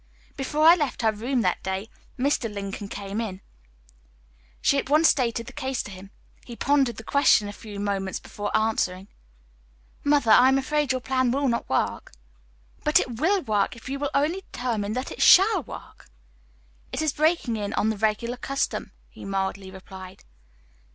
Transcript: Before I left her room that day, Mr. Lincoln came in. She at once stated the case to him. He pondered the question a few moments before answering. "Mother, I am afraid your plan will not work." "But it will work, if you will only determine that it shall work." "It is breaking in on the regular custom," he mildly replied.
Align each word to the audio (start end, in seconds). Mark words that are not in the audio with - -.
Before 0.35 0.63
I 0.65 0.73
left 0.73 1.03
her 1.03 1.11
room 1.11 1.41
that 1.43 1.61
day, 1.61 1.87
Mr. 2.17 2.51
Lincoln 2.51 2.87
came 2.87 3.21
in. 3.21 3.39
She 4.59 4.79
at 4.79 4.89
once 4.89 5.07
stated 5.09 5.45
the 5.45 5.53
case 5.53 5.83
to 5.83 5.91
him. 5.91 6.09
He 6.43 6.55
pondered 6.55 6.97
the 6.97 7.03
question 7.03 7.47
a 7.47 7.53
few 7.53 7.79
moments 7.79 8.19
before 8.19 8.49
answering. 8.57 9.09
"Mother, 10.03 10.31
I 10.31 10.47
am 10.47 10.57
afraid 10.57 10.91
your 10.91 11.01
plan 11.01 11.29
will 11.29 11.47
not 11.47 11.69
work." 11.69 12.13
"But 12.83 12.99
it 12.99 13.19
will 13.19 13.43
work, 13.43 13.75
if 13.75 13.89
you 13.89 13.99
will 13.99 14.09
only 14.15 14.41
determine 14.51 14.93
that 14.93 15.11
it 15.11 15.21
shall 15.21 15.61
work." 15.61 16.09
"It 16.91 17.03
is 17.03 17.13
breaking 17.13 17.55
in 17.55 17.71
on 17.73 17.91
the 17.91 17.97
regular 17.97 18.37
custom," 18.37 18.93
he 19.07 19.23
mildly 19.23 19.69
replied. 19.69 20.23